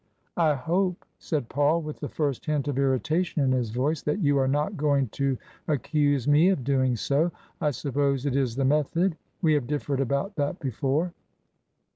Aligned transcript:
"I 0.37 0.55
hope," 0.55 1.05
said 1.19 1.47
Paul, 1.47 1.83
with 1.83 1.99
the 1.99 2.09
first 2.09 2.47
hint 2.47 2.67
of 2.67 2.79
irritation 2.79 3.39
in 3.43 3.51
his 3.51 3.69
voice," 3.69 4.01
that 4.01 4.17
you 4.17 4.35
are 4.39 4.47
not 4.47 4.75
going 4.75 5.09
to 5.09 5.37
accuse 5.67 6.27
me 6.27 6.49
of 6.49 6.63
doing 6.63 6.95
so? 6.95 7.31
I 7.61 7.69
suppose 7.69 8.25
it 8.25 8.35
is 8.35 8.55
the 8.55 8.65
method. 8.65 9.15
We 9.43 9.53
have 9.53 9.67
difiered 9.67 9.99
about 9.99 10.37
that 10.37 10.59
before." 10.59 11.13